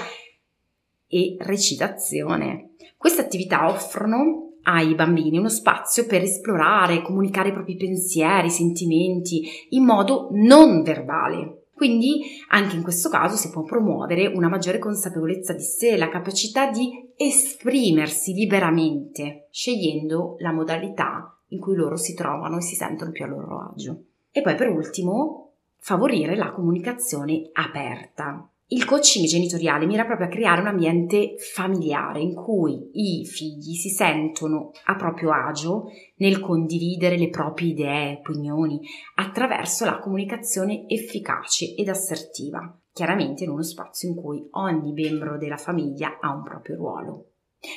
e 1.06 1.36
recitazione. 1.38 2.74
Queste 2.96 3.22
attività 3.22 3.68
offrono 3.68 4.56
ai 4.64 4.94
bambini 4.94 5.38
uno 5.38 5.48
spazio 5.48 6.06
per 6.06 6.22
esplorare, 6.22 7.02
comunicare 7.02 7.48
i 7.48 7.52
propri 7.52 7.76
pensieri, 7.76 8.50
sentimenti 8.50 9.48
in 9.70 9.84
modo 9.84 10.28
non 10.32 10.82
verbale. 10.82 11.59
Quindi 11.80 12.44
anche 12.48 12.76
in 12.76 12.82
questo 12.82 13.08
caso 13.08 13.36
si 13.36 13.48
può 13.48 13.62
promuovere 13.62 14.26
una 14.26 14.50
maggiore 14.50 14.78
consapevolezza 14.78 15.54
di 15.54 15.62
sé, 15.62 15.96
la 15.96 16.10
capacità 16.10 16.70
di 16.70 16.90
esprimersi 17.16 18.34
liberamente, 18.34 19.48
scegliendo 19.50 20.36
la 20.40 20.52
modalità 20.52 21.38
in 21.48 21.58
cui 21.58 21.74
loro 21.74 21.96
si 21.96 22.12
trovano 22.12 22.58
e 22.58 22.60
si 22.60 22.74
sentono 22.74 23.12
più 23.12 23.24
a 23.24 23.28
loro 23.28 23.72
agio. 23.72 24.02
E 24.30 24.42
poi 24.42 24.56
per 24.56 24.68
ultimo, 24.68 25.52
favorire 25.78 26.36
la 26.36 26.52
comunicazione 26.52 27.48
aperta. 27.54 28.49
Il 28.72 28.84
coaching 28.84 29.26
genitoriale 29.26 29.84
mira 29.84 30.04
proprio 30.04 30.28
a 30.28 30.30
creare 30.30 30.60
un 30.60 30.68
ambiente 30.68 31.34
familiare 31.38 32.20
in 32.20 32.34
cui 32.34 32.90
i 32.92 33.26
figli 33.26 33.74
si 33.74 33.88
sentono 33.88 34.70
a 34.84 34.94
proprio 34.94 35.32
agio 35.32 35.86
nel 36.18 36.38
condividere 36.38 37.16
le 37.16 37.30
proprie 37.30 37.70
idee, 37.70 38.18
opinioni, 38.20 38.78
attraverso 39.16 39.84
la 39.84 39.98
comunicazione 39.98 40.84
efficace 40.86 41.74
ed 41.74 41.88
assertiva, 41.88 42.80
chiaramente 42.92 43.42
in 43.42 43.50
uno 43.50 43.64
spazio 43.64 44.08
in 44.08 44.14
cui 44.14 44.46
ogni 44.52 44.92
membro 44.92 45.36
della 45.36 45.56
famiglia 45.56 46.18
ha 46.20 46.32
un 46.32 46.44
proprio 46.44 46.76
ruolo. 46.76 47.30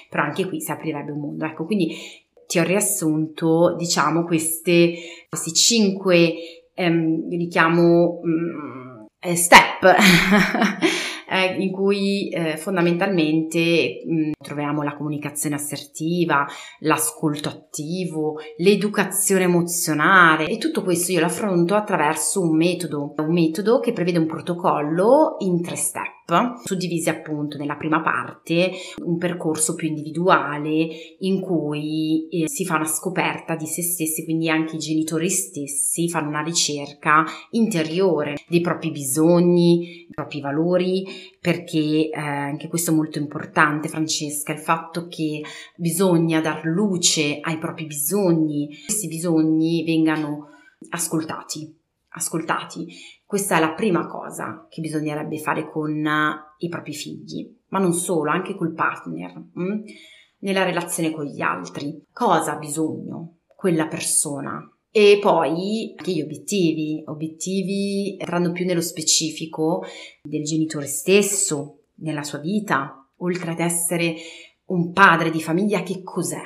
Però 0.07 0.21
anche 0.21 0.45
qui 0.45 0.61
si 0.61 0.69
aprirebbe 0.69 1.09
un 1.09 1.21
mondo. 1.21 1.45
Ecco, 1.45 1.65
quindi 1.65 1.95
ti 2.45 2.59
ho 2.59 2.63
riassunto, 2.63 3.73
diciamo, 3.75 4.25
queste, 4.25 4.93
questi 5.27 5.53
cinque, 5.53 6.35
ehm, 6.75 7.29
li 7.29 7.47
chiamo... 7.47 8.19
Mm, 8.23 8.82
step 9.35 9.83
eh, 11.29 11.55
in 11.57 11.71
cui 11.71 12.29
eh, 12.29 12.57
fondamentalmente 12.57 14.03
mh, 14.05 14.13
mm, 14.13 14.31
troviamo 14.41 14.83
la 14.83 14.95
comunicazione 14.95 15.55
assertiva, 15.55 16.45
l'ascolto 16.79 17.49
attivo, 17.49 18.39
l'educazione 18.57 19.43
emozionale 19.43 20.47
e 20.47 20.57
tutto 20.57 20.83
questo 20.83 21.11
io 21.11 21.19
l'affronto 21.19 21.75
attraverso 21.75 22.41
un 22.41 22.55
metodo, 22.55 23.13
un 23.17 23.33
metodo 23.33 23.79
che 23.79 23.93
prevede 23.93 24.19
un 24.19 24.27
protocollo 24.27 25.37
in 25.39 25.61
tre 25.61 25.75
step. 25.75 26.22
Suddivisi 26.63 27.09
appunto 27.09 27.57
nella 27.57 27.75
prima 27.75 28.01
parte 28.01 28.71
un 29.03 29.17
percorso 29.17 29.75
più 29.75 29.87
individuale 29.87 30.87
in 31.19 31.41
cui 31.41 32.27
eh, 32.29 32.47
si 32.47 32.65
fa 32.65 32.75
una 32.75 32.85
scoperta 32.85 33.55
di 33.55 33.65
se 33.65 33.81
stessi, 33.81 34.23
quindi 34.23 34.49
anche 34.49 34.75
i 34.75 34.79
genitori 34.79 35.29
stessi 35.29 36.09
fanno 36.09 36.29
una 36.29 36.41
ricerca 36.41 37.25
interiore 37.51 38.35
dei 38.47 38.61
propri 38.61 38.91
bisogni, 38.91 40.05
dei 40.05 40.13
propri 40.13 40.41
valori, 40.41 41.05
perché 41.39 42.09
eh, 42.09 42.19
anche 42.19 42.67
questo 42.67 42.91
è 42.91 42.95
molto 42.95 43.19
importante, 43.19 43.89
Francesca, 43.89 44.53
il 44.53 44.59
fatto 44.59 45.07
che 45.07 45.41
bisogna 45.75 46.39
dar 46.39 46.65
luce 46.65 47.39
ai 47.41 47.57
propri 47.57 47.85
bisogni, 47.85 48.69
questi 48.85 49.07
bisogni 49.07 49.83
vengano 49.83 50.49
ascoltati 50.89 51.81
ascoltati. 52.13 52.87
Questa 53.33 53.57
è 53.57 53.59
la 53.59 53.71
prima 53.71 54.05
cosa 54.05 54.67
che 54.69 54.79
bisognerebbe 54.79 55.39
fare 55.39 55.67
con 55.67 56.05
eh, 56.05 56.55
i 56.59 56.69
propri 56.69 56.93
figli, 56.93 57.51
ma 57.69 57.79
non 57.79 57.91
solo, 57.93 58.29
anche 58.29 58.53
col 58.53 58.75
partner, 58.75 59.45
mh? 59.53 59.63
Mm? 59.63 59.79
nella 60.41 60.63
relazione 60.63 61.09
con 61.09 61.25
gli 61.25 61.41
altri. 61.41 61.99
Cosa 62.13 62.53
ha 62.53 62.57
bisogno 62.57 63.37
quella 63.55 63.87
persona? 63.87 64.71
E 64.91 65.17
poi 65.19 65.95
anche 65.97 66.11
gli 66.11 66.21
obiettivi, 66.21 67.01
obiettivi 67.07 68.17
entrando 68.19 68.51
più 68.51 68.67
nello 68.67 68.81
specifico 68.81 69.83
del 70.21 70.43
genitore 70.43 70.85
stesso, 70.85 71.85
nella 71.95 72.21
sua 72.21 72.37
vita, 72.37 73.03
oltre 73.17 73.49
ad 73.49 73.59
essere 73.61 74.13
un 74.65 74.91
padre 74.91 75.31
di 75.31 75.41
famiglia, 75.41 75.81
che 75.81 76.03
cos'è? 76.03 76.43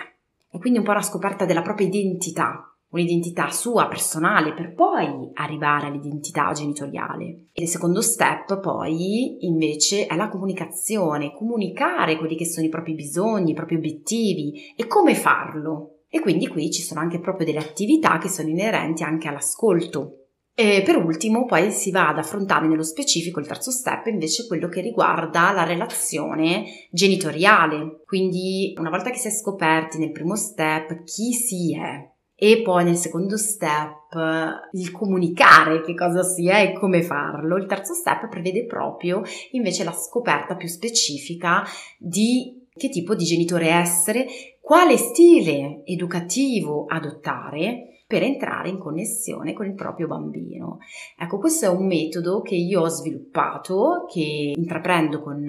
E 0.49 0.57
quindi 0.57 0.79
un 0.79 0.85
po' 0.85 0.93
la 0.93 1.01
scoperta 1.01 1.43
della 1.43 1.61
propria 1.61 1.87
identità, 1.87 2.76
un'identità 2.89 3.49
sua 3.49 3.87
personale 3.87 4.53
per 4.53 4.73
poi 4.73 5.29
arrivare 5.33 5.87
all'identità 5.87 6.51
genitoriale. 6.51 7.47
E 7.51 7.63
il 7.63 7.67
secondo 7.67 8.01
step 8.01 8.59
poi 8.59 9.45
invece 9.45 10.05
è 10.05 10.15
la 10.15 10.29
comunicazione, 10.29 11.33
comunicare 11.33 12.17
quelli 12.17 12.35
che 12.35 12.45
sono 12.45 12.65
i 12.65 12.69
propri 12.69 12.93
bisogni, 12.93 13.51
i 13.51 13.55
propri 13.55 13.75
obiettivi 13.75 14.73
e 14.75 14.87
come 14.87 15.15
farlo. 15.15 16.03
E 16.09 16.21
quindi 16.21 16.47
qui 16.47 16.71
ci 16.71 16.81
sono 16.81 17.01
anche 17.01 17.19
proprio 17.19 17.45
delle 17.45 17.59
attività 17.59 18.17
che 18.17 18.29
sono 18.29 18.47
inerenti 18.47 19.03
anche 19.03 19.27
all'ascolto. 19.27 20.27
E 20.59 20.81
per 20.83 20.97
ultimo 20.97 21.45
poi 21.45 21.69
si 21.71 21.91
va 21.91 22.07
ad 22.07 22.17
affrontare 22.17 22.67
nello 22.67 22.81
specifico 22.81 23.39
il 23.39 23.45
terzo 23.45 23.69
step 23.69 24.07
invece 24.07 24.47
quello 24.47 24.67
che 24.69 24.81
riguarda 24.81 25.51
la 25.51 25.63
relazione 25.63 26.87
genitoriale. 26.89 28.01
Quindi 28.05 28.73
una 28.79 28.89
volta 28.89 29.11
che 29.11 29.19
si 29.19 29.27
è 29.27 29.31
scoperti 29.31 29.99
nel 29.99 30.11
primo 30.11 30.35
step 30.35 31.03
chi 31.03 31.33
si 31.33 31.77
è, 31.77 32.15
e 32.39 32.61
poi 32.61 32.83
nel 32.83 32.97
secondo 32.97 33.35
step 33.35 34.15
il 34.73 34.91
comunicare 34.91 35.81
che 35.81 35.95
cosa 35.95 36.21
sia 36.21 36.59
e 36.59 36.73
come 36.73 37.01
farlo. 37.01 37.57
Il 37.57 37.65
terzo 37.65 37.95
step 37.95 38.29
prevede 38.29 38.65
proprio 38.65 39.23
invece 39.51 39.83
la 39.83 39.91
scoperta 39.91 40.55
più 40.55 40.67
specifica 40.67 41.63
di 41.97 42.65
che 42.77 42.89
tipo 42.89 43.15
di 43.15 43.25
genitore 43.25 43.69
essere, 43.69 44.27
quale 44.61 44.97
stile 44.97 45.81
educativo 45.85 46.85
adottare 46.87 48.03
per 48.05 48.21
entrare 48.21 48.69
in 48.69 48.77
connessione 48.77 49.53
con 49.53 49.65
il 49.65 49.73
proprio 49.73 50.07
bambino. 50.07 50.77
Ecco, 51.17 51.39
questo 51.39 51.65
è 51.65 51.69
un 51.69 51.87
metodo 51.87 52.41
che 52.41 52.55
io 52.55 52.81
ho 52.81 52.87
sviluppato, 52.87 54.05
che 54.07 54.53
intraprendo 54.55 55.21
con 55.21 55.45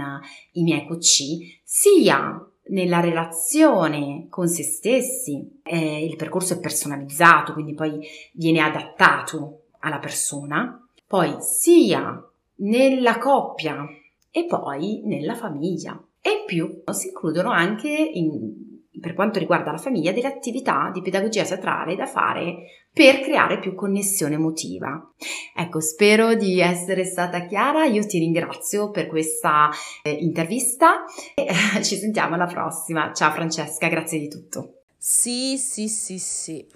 i 0.52 0.62
miei 0.62 0.86
coach, 0.86 1.60
sia 1.62 2.47
nella 2.68 3.00
relazione 3.00 4.26
con 4.28 4.48
se 4.48 4.62
stessi, 4.62 5.60
eh, 5.62 6.04
il 6.04 6.16
percorso 6.16 6.54
è 6.54 6.60
personalizzato, 6.60 7.52
quindi 7.52 7.74
poi 7.74 8.00
viene 8.32 8.60
adattato 8.60 9.64
alla 9.80 9.98
persona, 9.98 10.86
poi 11.06 11.36
sia 11.40 12.22
nella 12.56 13.18
coppia 13.18 13.86
e 14.30 14.44
poi 14.46 15.02
nella 15.04 15.34
famiglia. 15.34 16.00
E 16.20 16.42
più 16.46 16.82
si 16.92 17.08
includono 17.08 17.50
anche 17.50 17.88
in, 17.88 18.77
per 19.00 19.14
quanto 19.14 19.38
riguarda 19.38 19.70
la 19.70 19.78
famiglia, 19.78 20.12
delle 20.12 20.28
attività 20.28 20.90
di 20.92 21.02
pedagogia 21.02 21.44
teatrale 21.44 21.96
da 21.96 22.06
fare 22.06 22.86
per 22.92 23.20
creare 23.20 23.58
più 23.58 23.74
connessione 23.74 24.34
emotiva. 24.34 25.12
Ecco, 25.54 25.80
spero 25.80 26.34
di 26.34 26.60
essere 26.60 27.04
stata 27.04 27.46
chiara, 27.46 27.84
io 27.84 28.04
ti 28.06 28.18
ringrazio 28.18 28.90
per 28.90 29.06
questa 29.06 29.70
eh, 30.02 30.10
intervista 30.10 31.04
e 31.34 31.46
eh, 31.46 31.82
ci 31.82 31.96
sentiamo 31.96 32.34
alla 32.34 32.46
prossima. 32.46 33.12
Ciao 33.12 33.30
Francesca, 33.30 33.88
grazie 33.88 34.18
di 34.18 34.28
tutto. 34.28 34.80
Sì, 34.96 35.56
sì, 35.58 35.88
sì, 35.88 36.18
sì. 36.18 36.66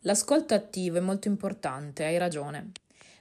L'ascolto 0.00 0.54
attivo 0.54 0.96
è 0.96 1.00
molto 1.00 1.28
importante, 1.28 2.04
hai 2.04 2.18
ragione. 2.18 2.72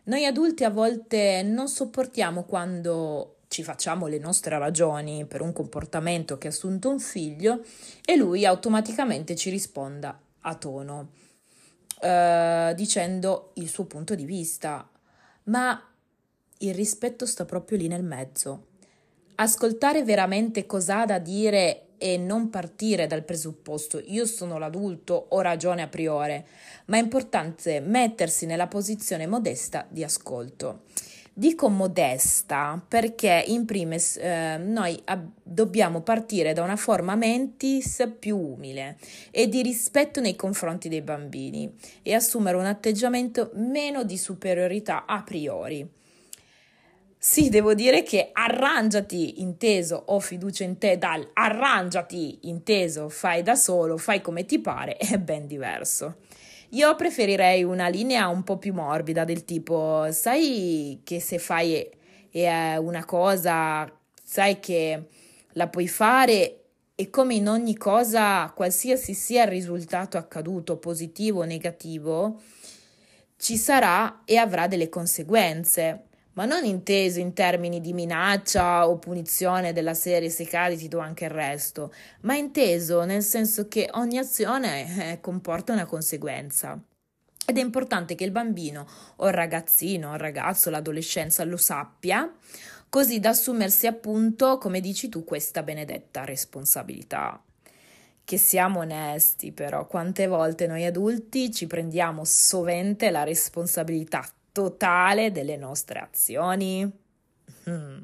Noi 0.06 0.26
adulti 0.26 0.64
a 0.64 0.72
volte 0.72 1.44
non 1.44 1.68
sopportiamo 1.68 2.44
quando 2.44 3.39
ci 3.50 3.64
facciamo 3.64 4.06
le 4.06 4.20
nostre 4.20 4.58
ragioni 4.60 5.26
per 5.26 5.42
un 5.42 5.52
comportamento 5.54 6.38
che 6.38 6.48
ha 6.48 6.52
assunto 6.52 6.90
un 6.90 7.00
figlio 7.00 7.64
e 8.06 8.16
lui 8.16 8.46
automaticamente 8.46 9.36
ci 9.36 9.50
risponda 9.50 10.18
a 10.42 10.56
tono, 10.56 11.10
eh, 12.00 12.74
dicendo 12.76 13.50
il 13.56 13.68
suo 13.68 13.86
punto 13.86 14.14
di 14.14 14.24
vista. 14.24 14.88
Ma 15.46 15.84
il 16.60 16.74
rispetto 16.76 17.26
sta 17.26 17.44
proprio 17.46 17.80
lì 17.80 17.88
nel 17.88 18.04
mezzo. 18.04 18.68
Ascoltare 19.36 20.04
veramente 20.04 20.68
cosa 20.68 21.02
ha 21.02 21.06
da 21.08 21.18
dire 21.18 21.86
e 21.98 22.18
non 22.18 22.52
partire 22.52 23.08
dal 23.08 23.24
presupposto 23.24 24.00
io 24.06 24.28
sono 24.28 24.60
l'adulto, 24.60 25.26
ho 25.30 25.42
ragione 25.42 25.82
a 25.82 25.88
priori, 25.88 26.42
ma 26.86 26.98
è 26.98 27.02
importante 27.02 27.80
mettersi 27.80 28.46
nella 28.46 28.68
posizione 28.68 29.26
modesta 29.26 29.88
di 29.90 30.04
ascolto. 30.04 30.84
Dico 31.40 31.70
modesta 31.70 32.84
perché 32.86 33.46
in 33.48 33.64
primis 33.64 34.18
eh, 34.18 34.58
noi 34.58 35.00
ab- 35.06 35.30
dobbiamo 35.42 36.02
partire 36.02 36.52
da 36.52 36.64
una 36.64 36.76
forma 36.76 37.16
mentis 37.16 38.06
più 38.20 38.38
umile 38.38 38.98
e 39.32 39.48
di 39.48 39.62
rispetto 39.62 40.20
nei 40.20 40.36
confronti 40.36 40.90
dei 40.90 41.00
bambini 41.00 41.74
e 42.04 42.14
assumere 42.14 42.58
un 42.58 42.66
atteggiamento 42.66 43.52
meno 43.54 44.04
di 44.04 44.18
superiorità 44.18 45.06
a 45.06 45.24
priori. 45.24 45.90
Sì, 47.18 47.48
devo 47.48 47.74
dire 47.74 48.04
che 48.04 48.32
arrangiati 48.34 49.40
inteso 49.40 49.96
ho 50.08 50.20
fiducia 50.20 50.66
in 50.66 50.78
te 50.78 50.98
dal 50.98 51.26
arrangiati 51.32 52.50
inteso 52.50 53.08
fai 53.08 53.44
da 53.44 53.56
solo, 53.56 53.96
fai 53.96 54.20
come 54.20 54.44
ti 54.44 54.60
pare 54.60 54.98
è 54.98 55.18
ben 55.18 55.48
diverso. 55.48 56.18
Io 56.74 56.96
preferirei 56.96 57.64
una 57.64 57.88
linea 57.88 58.28
un 58.28 58.44
po' 58.44 58.58
più 58.58 58.74
morbida 58.74 59.24
del 59.24 59.44
tipo, 59.44 60.08
sai 60.12 61.02
che 61.04 61.20
se 61.20 61.40
fai 61.40 61.90
eh, 62.30 62.78
una 62.78 63.06
cosa, 63.06 63.92
sai 64.24 64.60
che 64.60 65.08
la 65.54 65.68
puoi 65.68 65.88
fare 65.88 66.60
e 66.94 67.10
come 67.10 67.34
in 67.34 67.48
ogni 67.48 67.76
cosa, 67.76 68.52
qualsiasi 68.56 69.14
sia 69.14 69.44
il 69.44 69.50
risultato 69.50 70.18
accaduto, 70.18 70.78
positivo 70.78 71.40
o 71.40 71.46
negativo, 71.46 72.42
ci 73.38 73.58
sarà 73.58 74.22
e 74.26 74.36
avrà 74.36 74.68
delle 74.68 74.90
conseguenze 74.90 76.09
ma 76.40 76.46
non 76.46 76.64
inteso 76.64 77.20
in 77.20 77.34
termini 77.34 77.82
di 77.82 77.92
minaccia 77.92 78.88
o 78.88 78.98
punizione 78.98 79.74
della 79.74 79.94
serie 79.94 80.30
se 80.30 80.46
cadi 80.46 80.78
ti 80.78 80.88
do 80.88 81.00
anche 81.00 81.26
il 81.26 81.32
resto, 81.32 81.94
ma 82.22 82.34
inteso 82.34 83.04
nel 83.04 83.24
senso 83.24 83.68
che 83.68 83.90
ogni 83.96 84.18
azione 84.18 85.12
eh, 85.12 85.20
comporta 85.20 85.74
una 85.74 85.86
conseguenza. 85.86 86.82
Ed 87.46 87.58
è 87.58 87.60
importante 87.60 88.16
che 88.16 88.24
il 88.24 88.32
bambino 88.32 88.88
o 89.18 89.28
il 89.28 89.34
ragazzino, 89.34 90.14
il 90.14 90.20
ragazzo, 90.20 90.70
l'adolescenza 90.70 91.44
lo 91.44 91.58
sappia, 91.58 92.34
così 92.88 93.20
da 93.20 93.32
assumersi 93.32 93.86
appunto, 93.86 94.58
come 94.60 94.80
dici 94.80 95.10
tu, 95.10 95.26
questa 95.26 95.62
benedetta 95.62 96.24
responsabilità. 96.24 97.44
Che 98.24 98.38
siamo 98.38 98.80
onesti 98.80 99.52
però, 99.52 99.86
quante 99.88 100.26
volte 100.28 100.68
noi 100.68 100.86
adulti 100.86 101.52
ci 101.52 101.68
prendiamo 101.68 102.24
sovente 102.24 103.10
la 103.10 103.24
responsabilità 103.24 104.26
totale 104.60 105.32
delle 105.32 105.56
nostre 105.56 106.00
azioni? 106.00 106.92
Hmm. 107.64 108.00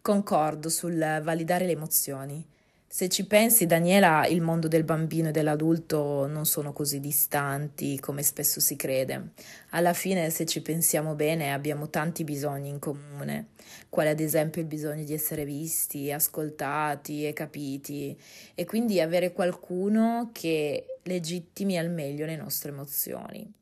Concordo 0.00 0.70
sul 0.70 1.20
validare 1.22 1.66
le 1.66 1.72
emozioni. 1.72 2.42
Se 2.86 3.10
ci 3.10 3.26
pensi, 3.26 3.66
Daniela, 3.66 4.26
il 4.26 4.40
mondo 4.40 4.68
del 4.68 4.84
bambino 4.84 5.28
e 5.28 5.30
dell'adulto 5.30 6.26
non 6.26 6.46
sono 6.46 6.72
così 6.72 6.98
distanti 6.98 8.00
come 8.00 8.22
spesso 8.22 8.58
si 8.58 8.74
crede. 8.76 9.32
Alla 9.70 9.92
fine, 9.92 10.30
se 10.30 10.46
ci 10.46 10.62
pensiamo 10.62 11.14
bene, 11.14 11.52
abbiamo 11.52 11.90
tanti 11.90 12.24
bisogni 12.24 12.70
in 12.70 12.78
comune, 12.78 13.48
quale 13.90 14.08
ad 14.08 14.20
esempio 14.20 14.62
il 14.62 14.66
bisogno 14.66 15.04
di 15.04 15.12
essere 15.12 15.44
visti, 15.44 16.10
ascoltati 16.10 17.26
e 17.26 17.34
capiti, 17.34 18.18
e 18.54 18.64
quindi 18.64 18.98
avere 19.02 19.32
qualcuno 19.32 20.30
che 20.32 21.00
legittimi 21.02 21.76
al 21.76 21.90
meglio 21.90 22.24
le 22.24 22.36
nostre 22.36 22.70
emozioni. 22.70 23.52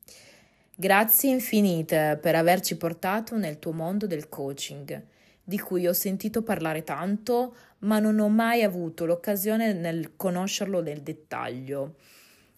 Grazie 0.79 1.31
infinite 1.31 2.19
per 2.21 2.35
averci 2.35 2.77
portato 2.77 3.35
nel 3.35 3.57
tuo 3.57 3.71
mondo 3.71 4.05
del 4.05 4.29
coaching, 4.29 5.05
di 5.43 5.57
cui 5.57 5.87
ho 5.87 5.93
sentito 5.93 6.43
parlare 6.43 6.83
tanto, 6.83 7.55
ma 7.79 7.97
non 7.97 8.19
ho 8.19 8.29
mai 8.29 8.61
avuto 8.61 9.07
l'occasione 9.07 9.73
nel 9.73 10.15
conoscerlo 10.15 10.79
nel 10.79 11.01
dettaglio. 11.01 11.95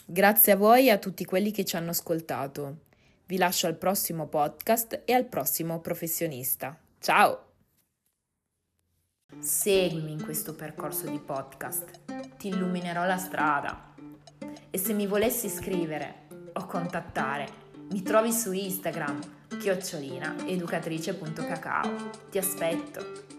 Grazie 0.05 0.51
a 0.51 0.58
voi 0.58 0.88
e 0.88 0.89
a 0.89 0.97
tutti 0.97 1.23
quelli 1.23 1.51
che 1.51 1.63
ci 1.63 1.77
hanno 1.77 1.91
ascoltato. 1.91 2.79
Vi 3.25 3.38
lascio 3.38 3.67
al 3.67 3.77
prossimo 3.77 4.27
podcast 4.27 5.03
e 5.05 5.13
al 5.13 5.23
prossimo 5.23 5.79
professionista. 5.79 6.77
Ciao! 6.99 7.45
Seguimi 9.39 10.12
in 10.12 10.21
questo 10.21 10.55
percorso 10.55 11.10
di 11.10 11.19
podcast, 11.19 12.36
ti 12.36 12.49
illuminerò 12.49 13.05
la 13.05 13.17
strada. 13.17 13.93
E 14.69 14.77
se 14.77 14.91
mi 14.91 15.08
volessi 15.08 15.47
scrivere 15.47 16.27
o 16.51 16.65
contattare, 16.65 17.59
mi 17.91 18.04
trovi 18.04 18.32
su 18.32 18.52
Instagram, 18.52 19.19
chiocciolina 19.60 20.36
educatrice.cacao. 20.45 21.89
Ti 22.30 22.38
aspetto. 22.38 23.38